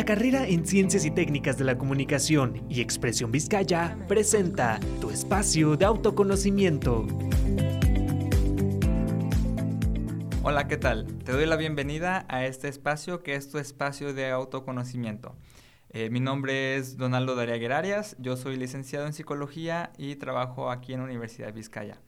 La 0.00 0.06
carrera 0.06 0.48
en 0.48 0.66
Ciencias 0.66 1.04
y 1.04 1.10
Técnicas 1.10 1.58
de 1.58 1.64
la 1.64 1.76
Comunicación 1.76 2.64
y 2.70 2.80
Expresión 2.80 3.30
Vizcaya 3.30 3.98
presenta 4.08 4.80
tu 4.98 5.10
espacio 5.10 5.76
de 5.76 5.84
autoconocimiento. 5.84 7.06
Hola, 10.42 10.66
¿qué 10.68 10.78
tal? 10.78 11.06
Te 11.18 11.32
doy 11.32 11.44
la 11.44 11.56
bienvenida 11.56 12.24
a 12.30 12.46
este 12.46 12.68
espacio 12.68 13.22
que 13.22 13.34
es 13.34 13.50
tu 13.50 13.58
espacio 13.58 14.14
de 14.14 14.30
autoconocimiento. 14.30 15.36
Eh, 15.90 16.08
mi 16.08 16.20
nombre 16.20 16.76
es 16.76 16.96
Donaldo 16.96 17.34
Daria 17.34 17.76
Arias, 17.76 18.16
yo 18.18 18.38
soy 18.38 18.56
licenciado 18.56 19.04
en 19.04 19.12
psicología 19.12 19.92
y 19.98 20.16
trabajo 20.16 20.70
aquí 20.70 20.94
en 20.94 21.00
la 21.00 21.04
Universidad 21.04 21.48
de 21.48 21.52
Vizcaya. 21.52 22.00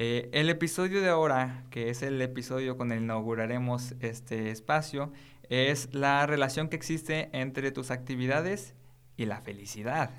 Eh, 0.00 0.30
el 0.32 0.48
episodio 0.48 1.02
de 1.02 1.08
ahora, 1.08 1.64
que 1.70 1.90
es 1.90 2.02
el 2.02 2.22
episodio 2.22 2.76
con 2.76 2.92
el 2.92 3.02
inauguraremos 3.02 3.96
este 3.98 4.52
espacio, 4.52 5.12
es 5.48 5.92
la 5.92 6.24
relación 6.24 6.68
que 6.68 6.76
existe 6.76 7.30
entre 7.32 7.72
tus 7.72 7.90
actividades 7.90 8.76
y 9.16 9.26
la 9.26 9.40
felicidad. 9.40 10.10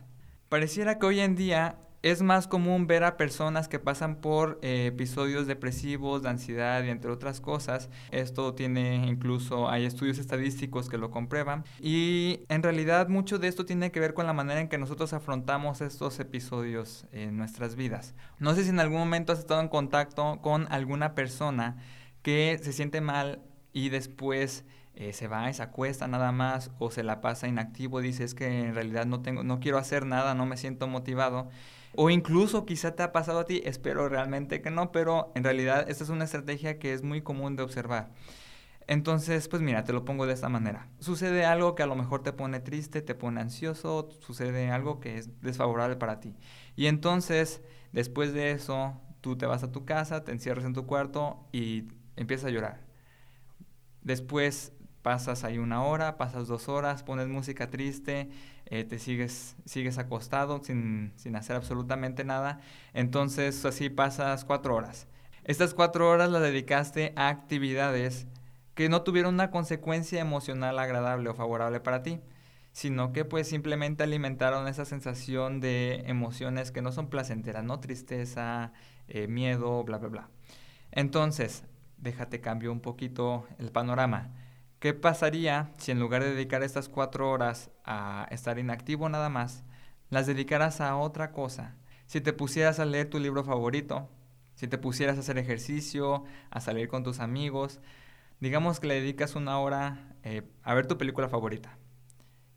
Pareciera 0.49 0.99
que 0.99 1.05
hoy 1.05 1.21
en 1.21 1.37
día 1.37 1.77
es 2.01 2.21
más 2.21 2.47
común 2.47 2.87
ver 2.87 3.03
a 3.03 3.17
personas 3.17 3.67
que 3.67 3.79
pasan 3.79 4.15
por 4.15 4.59
eh, 4.61 4.87
episodios 4.87 5.47
depresivos, 5.47 6.23
de 6.23 6.29
ansiedad 6.29 6.83
y 6.83 6.89
entre 6.89 7.11
otras 7.11 7.41
cosas. 7.41 7.89
Esto 8.11 8.53
tiene 8.53 9.07
incluso, 9.07 9.69
hay 9.69 9.85
estudios 9.85 10.17
estadísticos 10.17 10.89
que 10.89 10.97
lo 10.97 11.11
comprueban. 11.11 11.65
Y 11.79 12.41
en 12.49 12.63
realidad 12.63 13.09
mucho 13.09 13.37
de 13.37 13.47
esto 13.47 13.65
tiene 13.65 13.91
que 13.91 13.99
ver 13.99 14.13
con 14.13 14.27
la 14.27 14.33
manera 14.33 14.61
en 14.61 14.69
que 14.69 14.77
nosotros 14.77 15.13
afrontamos 15.13 15.81
estos 15.81 16.19
episodios 16.19 17.05
en 17.11 17.37
nuestras 17.37 17.75
vidas. 17.75 18.15
No 18.39 18.55
sé 18.55 18.63
si 18.63 18.69
en 18.69 18.79
algún 18.79 18.99
momento 18.99 19.33
has 19.33 19.39
estado 19.39 19.61
en 19.61 19.67
contacto 19.67 20.39
con 20.41 20.71
alguna 20.71 21.15
persona 21.15 21.77
que 22.21 22.59
se 22.61 22.73
siente 22.73 23.01
mal 23.01 23.41
y 23.73 23.89
después 23.89 24.65
eh, 24.95 25.13
se 25.13 25.27
va 25.27 25.49
y 25.49 25.53
se 25.53 25.63
acuesta 25.63 26.07
nada 26.07 26.31
más 26.31 26.71
o 26.79 26.91
se 26.91 27.03
la 27.03 27.21
pasa 27.21 27.47
inactivo, 27.47 28.01
dice 28.01 28.23
es 28.23 28.35
que 28.35 28.67
en 28.67 28.75
realidad 28.75 29.05
no 29.05 29.21
tengo, 29.21 29.43
no 29.43 29.59
quiero 29.59 29.77
hacer 29.77 30.05
nada, 30.05 30.33
no 30.33 30.45
me 30.45 30.57
siento 30.57 30.87
motivado. 30.87 31.49
O 31.95 32.09
incluso 32.09 32.65
quizá 32.65 32.95
te 32.95 33.03
ha 33.03 33.11
pasado 33.11 33.39
a 33.39 33.45
ti, 33.45 33.61
espero 33.65 34.09
realmente 34.09 34.61
que 34.61 34.71
no, 34.71 34.91
pero 34.91 35.31
en 35.35 35.43
realidad 35.43 35.89
esta 35.89 36.03
es 36.03 36.09
una 36.09 36.25
estrategia 36.25 36.79
que 36.79 36.93
es 36.93 37.03
muy 37.03 37.21
común 37.21 37.55
de 37.55 37.63
observar. 37.63 38.11
Entonces, 38.87 39.47
pues 39.47 39.61
mira, 39.61 39.83
te 39.83 39.93
lo 39.93 40.03
pongo 40.03 40.25
de 40.25 40.33
esta 40.33 40.49
manera. 40.49 40.89
Sucede 40.99 41.45
algo 41.45 41.75
que 41.75 41.83
a 41.83 41.85
lo 41.87 41.95
mejor 41.95 42.23
te 42.23 42.33
pone 42.33 42.59
triste, 42.59 43.03
te 43.03 43.13
pone 43.13 43.39
ansioso, 43.39 44.09
sucede 44.19 44.71
algo 44.71 44.99
que 44.99 45.17
es 45.17 45.41
desfavorable 45.41 45.95
para 45.95 46.19
ti. 46.19 46.35
Y 46.75 46.87
entonces, 46.87 47.61
después 47.91 48.33
de 48.33 48.51
eso, 48.51 48.99
tú 49.21 49.37
te 49.37 49.45
vas 49.45 49.63
a 49.63 49.71
tu 49.71 49.85
casa, 49.85 50.23
te 50.23 50.31
encierras 50.31 50.65
en 50.65 50.73
tu 50.73 50.87
cuarto 50.87 51.47
y 51.51 51.89
empiezas 52.15 52.45
a 52.47 52.49
llorar. 52.49 52.81
Después 54.01 54.73
pasas 55.01 55.43
ahí 55.43 55.57
una 55.57 55.83
hora, 55.83 56.17
pasas 56.17 56.47
dos 56.47 56.69
horas, 56.69 57.03
pones 57.03 57.27
música 57.27 57.69
triste, 57.69 58.29
eh, 58.65 58.83
te 58.83 58.99
sigues, 58.99 59.55
sigues 59.65 59.97
acostado 59.97 60.61
sin, 60.63 61.13
sin 61.15 61.35
hacer 61.35 61.55
absolutamente 61.55 62.23
nada. 62.23 62.59
Entonces 62.93 63.63
así 63.65 63.89
pasas 63.89 64.45
cuatro 64.45 64.75
horas. 64.75 65.07
Estas 65.43 65.73
cuatro 65.73 66.09
horas 66.09 66.29
las 66.29 66.41
dedicaste 66.41 67.13
a 67.15 67.29
actividades 67.29 68.27
que 68.75 68.87
no 68.89 69.01
tuvieron 69.01 69.33
una 69.33 69.51
consecuencia 69.51 70.21
emocional 70.21 70.79
agradable 70.79 71.29
o 71.29 71.33
favorable 71.33 71.79
para 71.79 72.03
ti, 72.03 72.21
sino 72.71 73.11
que 73.11 73.25
pues 73.25 73.47
simplemente 73.47 74.03
alimentaron 74.03 74.67
esa 74.67 74.85
sensación 74.85 75.59
de 75.59 76.03
emociones 76.05 76.71
que 76.71 76.81
no 76.81 76.91
son 76.91 77.09
placenteras, 77.09 77.63
¿no? 77.63 77.79
Tristeza, 77.79 78.71
eh, 79.07 79.27
miedo, 79.27 79.83
bla, 79.83 79.97
bla, 79.97 80.09
bla. 80.09 80.29
Entonces, 80.91 81.63
déjate 81.97 82.41
cambio 82.41 82.71
un 82.71 82.79
poquito 82.79 83.47
el 83.57 83.71
panorama. 83.71 84.29
¿Qué 84.79 84.93
pasaría 84.93 85.71
si 85.77 85.91
en 85.91 85.99
lugar 85.99 86.23
de 86.23 86.33
dedicar 86.33 86.63
estas 86.63 86.87
cuatro 86.87 87.29
horas 87.29 87.69
a 87.83 88.27
estar 88.31 88.59
inactivo 88.59 89.09
nada 89.09 89.27
más, 89.27 89.65
las 90.09 90.25
dedicaras 90.25 90.79
a 90.79 90.95
otra 90.95 91.33
cosa? 91.33 91.75
Si 92.05 92.21
te 92.21 92.31
pusieras 92.31 92.79
a 92.79 92.85
leer 92.85 93.09
tu 93.09 93.19
libro 93.19 93.43
favorito, 93.43 94.09
si 94.55 94.67
te 94.67 94.77
pusieras 94.77 95.17
a 95.17 95.19
hacer 95.19 95.37
ejercicio, 95.37 96.23
a 96.49 96.61
salir 96.61 96.87
con 96.87 97.03
tus 97.03 97.19
amigos, 97.19 97.81
digamos 98.39 98.79
que 98.79 98.87
le 98.87 98.95
dedicas 98.95 99.35
una 99.35 99.59
hora 99.59 100.15
eh, 100.23 100.43
a 100.63 100.73
ver 100.73 100.87
tu 100.87 100.97
película 100.97 101.27
favorita 101.27 101.77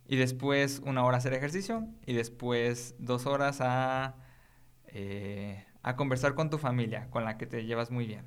y 0.07 0.17
después 0.17 0.81
una 0.85 1.05
hora 1.05 1.17
a 1.17 1.19
hacer 1.19 1.33
ejercicio 1.35 1.89
y 2.07 2.13
después 2.13 2.95
dos 2.99 3.27
horas 3.27 3.59
a, 3.61 4.15
eh, 4.89 5.65
a 5.83 5.97
conversar 5.97 6.35
con 6.35 6.51
tu 6.51 6.59
familia, 6.59 7.09
con 7.11 7.25
la 7.25 7.37
que 7.37 7.47
te 7.47 7.65
llevas 7.65 7.91
muy 7.91 8.07
bien. 8.07 8.25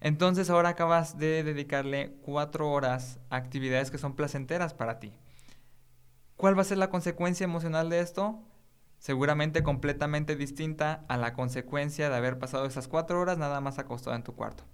Entonces 0.00 0.48
ahora 0.48 0.70
acabas 0.70 1.18
de 1.18 1.42
dedicarle 1.42 2.16
cuatro 2.22 2.70
horas 2.70 3.18
a 3.30 3.36
actividades 3.36 3.90
que 3.90 3.98
son 3.98 4.14
placenteras 4.14 4.74
para 4.74 5.00
ti. 5.00 5.12
¿Cuál 6.36 6.56
va 6.56 6.62
a 6.62 6.66
ser 6.66 6.78
la 6.78 6.90
consecuencia 6.90 7.44
emocional 7.44 7.90
de 7.90 8.00
esto? 8.00 8.38
Seguramente 8.98 9.62
completamente 9.62 10.36
distinta 10.36 11.04
a 11.08 11.16
la 11.16 11.32
consecuencia 11.32 12.08
de 12.10 12.16
haber 12.16 12.38
pasado 12.38 12.66
esas 12.66 12.86
cuatro 12.86 13.20
horas 13.20 13.38
nada 13.38 13.60
más 13.60 13.78
acostado 13.78 14.14
en 14.14 14.22
tu 14.22 14.34
cuarto. 14.34 14.64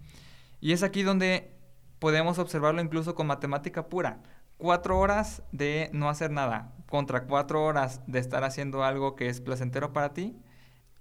Y 0.61 0.73
es 0.73 0.83
aquí 0.83 1.03
donde 1.03 1.57
podemos 1.99 2.39
observarlo 2.39 2.83
incluso 2.83 3.15
con 3.15 3.27
matemática 3.27 3.89
pura. 3.89 4.23
Cuatro 4.59 4.99
horas 4.99 5.43
de 5.53 5.89
no 5.93 6.11
hacer 6.11 6.31
nada 6.31 6.73
contra 6.89 7.25
cuatro 7.25 7.65
horas 7.65 8.03
de 8.07 8.19
estar 8.19 8.45
haciendo 8.45 8.85
algo 8.85 9.17
que 9.17 9.29
es 9.29 9.41
placentero 9.41 9.93
para 9.93 10.13
ti 10.13 10.37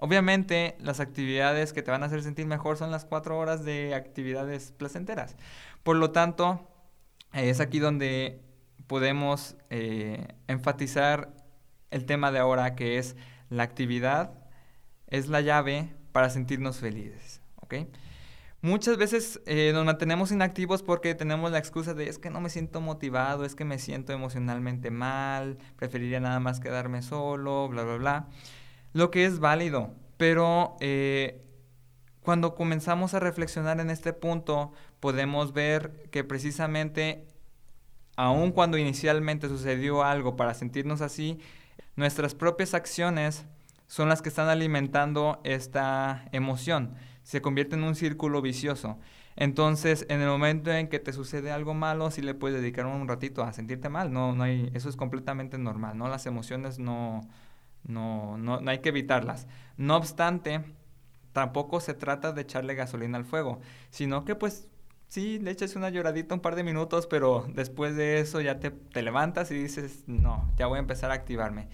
Obviamente, 0.04 0.76
las 0.80 1.00
actividades 1.00 1.72
que 1.72 1.82
te 1.82 1.90
van 1.90 2.04
a 2.04 2.08
hacer 2.08 2.22
sentir 2.24 2.46
mejor 2.46 2.76
son 2.76 2.92
las 2.92 3.06
cuatro 3.06 3.38
horas 3.38 3.64
de 3.64 3.96
actividades 3.96 4.74
placenteras. 4.74 5.38
Por 5.82 5.96
lo 5.96 6.12
tanto, 6.12 6.70
es 7.32 7.62
aquí 7.62 7.80
donde 7.80 8.42
podemos 8.88 9.56
eh, 9.70 10.28
enfatizar 10.50 11.34
el 11.90 12.04
tema 12.04 12.34
de 12.34 12.40
ahora, 12.40 12.76
que 12.76 12.98
es 12.98 13.16
la 13.50 13.64
actividad 13.64 14.34
es 15.08 15.30
la 15.30 15.40
llave 15.40 15.94
para 16.12 16.30
sentirnos 16.30 16.80
felices. 16.80 17.42
Muchas 18.62 18.98
veces 18.98 19.40
eh, 19.46 19.72
nos 19.74 19.86
mantenemos 19.86 20.34
inactivos 20.34 20.84
porque 20.84 21.16
tenemos 21.16 21.50
la 21.50 21.60
excusa 21.60 21.94
de 21.94 22.10
es 22.10 22.20
que 22.20 22.30
no 22.30 22.42
me 22.42 22.50
siento 22.50 22.82
motivado, 22.82 23.46
es 23.46 23.56
que 23.56 23.64
me 23.64 23.80
siento 23.80 24.12
emocionalmente 24.12 24.92
mal, 24.92 25.60
preferiría 25.78 26.20
nada 26.20 26.42
más 26.42 26.60
quedarme 26.60 27.02
solo, 27.02 27.70
bla, 27.70 27.84
bla, 27.84 27.96
bla 27.96 28.28
lo 28.94 29.12
que 29.12 29.26
es 29.26 29.40
válido, 29.40 29.94
pero 30.18 30.78
eh, 30.80 31.44
cuando 32.22 32.56
comenzamos 32.56 33.14
a 33.14 33.20
reflexionar 33.20 33.80
en 33.80 33.90
este 33.90 34.14
punto, 34.14 34.72
podemos 35.00 35.52
ver 35.52 36.08
que 36.12 36.24
precisamente, 36.24 37.28
aun 38.16 38.52
cuando 38.52 38.78
inicialmente 38.78 39.50
sucedió 39.50 40.04
algo 40.04 40.36
para 40.36 40.54
sentirnos 40.54 41.02
así, 41.02 41.40
nuestras 41.96 42.34
propias 42.34 42.74
acciones 42.74 43.46
son 43.88 44.10
las 44.10 44.22
que 44.22 44.30
están 44.30 44.48
alimentando 44.48 45.42
esta 45.44 46.26
emoción. 46.32 46.96
Se 47.24 47.42
convierte 47.42 47.76
en 47.76 47.84
un 47.84 47.96
círculo 47.96 48.42
vicioso. 48.42 48.98
Entonces, 49.36 50.06
en 50.10 50.22
el 50.22 50.30
momento 50.30 50.72
en 50.72 50.88
que 50.88 51.00
te 51.00 51.12
sucede 51.12 51.52
algo 51.52 51.74
malo, 51.74 52.12
sí 52.12 52.22
le 52.22 52.34
puedes 52.34 52.62
dedicar 52.62 52.86
un 52.86 53.08
ratito 53.08 53.44
a 53.44 53.54
sentirte 53.54 53.90
mal. 53.90 54.14
No, 54.14 54.34
no 54.34 54.44
hay, 54.44 54.72
eso 54.74 54.90
es 54.90 54.96
completamente 54.96 55.58
normal, 55.58 55.98
¿no? 55.98 56.08
Las 56.08 56.26
emociones 56.26 56.80
no, 56.80 57.22
no, 57.84 58.38
no, 58.38 58.62
no 58.62 58.72
hay 58.72 58.80
que 58.80 58.90
evitarlas. 58.90 59.48
No 59.78 59.98
obstante, 59.98 60.64
tampoco 61.34 61.80
se 61.80 61.94
trata 61.94 62.32
de 62.32 62.42
echarle 62.42 62.76
gasolina 62.76 63.18
al 63.18 63.26
fuego, 63.26 63.60
sino 63.90 64.26
que 64.26 64.36
pues 64.36 64.70
sí, 65.08 65.40
le 65.40 65.52
echas 65.52 65.76
una 65.76 65.90
lloradita 65.90 66.34
un 66.36 66.42
par 66.42 66.56
de 66.56 66.64
minutos, 66.64 67.08
pero 67.08 67.46
después 67.50 67.96
de 67.96 68.20
eso 68.20 68.42
ya 68.42 68.60
te, 68.60 68.72
te, 68.72 69.02
levantas 69.04 69.52
y 69.52 69.56
dices, 69.56 70.04
no, 70.08 70.52
ya 70.58 70.68
voy 70.68 70.78
a 70.78 70.80
empezar 70.80 71.12
a 71.12 71.16
activarme. 71.16 71.68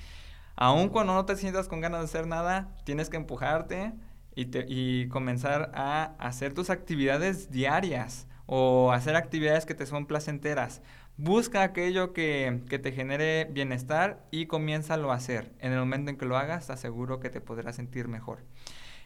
Aun 0.56 0.90
cuando 0.90 1.14
no 1.14 1.25
te 1.25 1.38
sientas 1.38 1.70
con 1.70 1.80
ganas 1.80 2.02
de 2.02 2.06
hacer 2.06 2.28
nada, 2.28 2.76
tienes 2.84 3.09
que 3.09 3.18
empujarte 3.18 3.94
y, 4.36 4.47
te, 4.47 4.66
y 4.68 5.08
comenzar 5.08 5.72
a 5.74 6.16
hacer 6.20 6.53
tus 6.53 6.70
actividades 6.70 7.50
diarias 7.50 8.28
o 8.52 8.92
hacer 8.92 9.16
actividades 9.16 9.68
que 9.68 9.76
te 9.76 9.85
son 9.85 10.08
placenteras. 10.08 10.82
Busca 11.18 11.62
aquello 11.62 12.14
que, 12.14 12.64
te 12.68 12.91
genere 12.91 13.46
bienestar 13.46 14.26
y 14.32 14.47
comiénzalo 14.47 15.12
a 15.12 15.16
hacer. 15.16 15.53
En 15.59 15.72
el 15.72 15.78
momento 15.78 16.09
en 16.09 16.18
que 16.18 16.26
lo 16.26 16.35
hagas, 16.35 16.72
aseguro 16.72 17.20
que 17.20 17.29
te 17.29 17.41
podrás 17.41 17.76
sentir 17.76 18.08
mejor. 18.08 18.44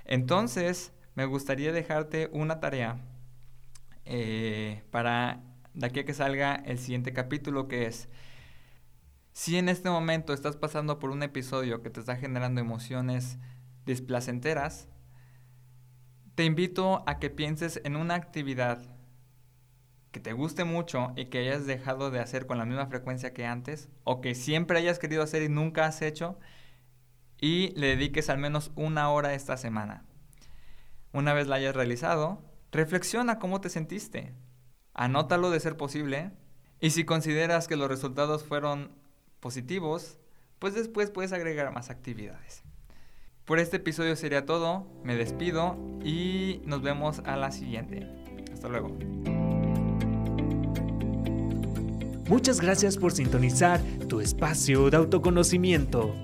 Entonces, 0.05 0.93
me 1.15 1.25
gustaría 1.25 1.73
dejarte 1.73 2.29
una 2.31 2.61
tarea 2.61 3.01
eh, 4.05 4.81
para 4.91 5.41
de 5.73 5.87
aquí 5.87 5.99
a 5.99 6.05
que 6.05 6.13
salga 6.13 6.55
el 6.55 6.79
siguiente 6.79 7.11
capítulo, 7.11 7.67
que 7.67 7.85
es, 7.85 8.07
si 9.33 9.57
en 9.57 9.67
este 9.67 9.89
momento 9.89 10.31
estás 10.31 10.55
pasando 10.55 10.99
por 10.99 11.09
un 11.09 11.21
episodio 11.21 11.81
que 11.81 11.89
te 11.89 11.99
está 11.99 12.15
generando 12.15 12.61
emociones 12.61 13.39
displacenteras, 13.85 14.87
te 16.35 16.45
invito 16.45 17.03
a 17.07 17.19
que 17.19 17.29
pienses 17.29 17.81
en 17.83 17.97
una 17.97 18.15
actividad 18.15 18.92
que 20.13 20.19
te 20.19 20.31
guste 20.31 20.63
mucho 20.63 21.11
y 21.17 21.25
que 21.25 21.39
hayas 21.39 21.65
dejado 21.65 22.11
de 22.11 22.19
hacer 22.19 22.45
con 22.45 22.59
la 22.59 22.65
misma 22.65 22.85
frecuencia 22.85 23.33
que 23.33 23.45
antes, 23.45 23.89
o 24.03 24.21
que 24.21 24.35
siempre 24.35 24.77
hayas 24.77 24.99
querido 24.99 25.23
hacer 25.23 25.41
y 25.41 25.49
nunca 25.49 25.85
has 25.85 26.03
hecho, 26.03 26.39
y 27.41 27.73
le 27.75 27.87
dediques 27.87 28.29
al 28.29 28.37
menos 28.37 28.71
una 28.75 29.09
hora 29.09 29.33
esta 29.33 29.57
semana. 29.57 30.05
Una 31.13 31.33
vez 31.33 31.47
la 31.47 31.55
hayas 31.55 31.75
realizado, 31.75 32.43
reflexiona 32.71 33.39
cómo 33.39 33.59
te 33.59 33.69
sentiste, 33.69 34.35
anótalo 34.93 35.49
de 35.49 35.59
ser 35.59 35.75
posible 35.75 36.31
Y 36.79 36.91
si 36.91 37.05
consideras 37.05 37.67
que 37.67 37.77
los 37.77 37.87
resultados 37.87 38.43
fueron 38.43 38.91
positivos, 39.39 40.19
pues 40.59 40.73
después 40.73 41.09
puedes 41.09 41.31
agregar 41.31 41.71
más 41.71 41.89
actividades. 41.89 42.63
Por 43.45 43.59
este 43.59 43.77
episodio 43.77 44.17
sería 44.17 44.45
todo, 44.45 44.85
me 45.01 45.15
despido 45.15 45.77
y 46.03 46.61
nos 46.65 46.81
vemos 46.81 47.19
a 47.25 47.37
la 47.37 47.51
siguiente. 47.51 48.05
Hasta 48.53 48.67
luego. 48.67 48.97
Muchas 52.33 52.59
gracias 52.59 52.97
por 52.97 53.11
sintonizar 53.11 53.79
tu 54.09 54.19
espacio 54.19 54.89
de 54.89 54.97
autoconocimiento. 54.97 56.15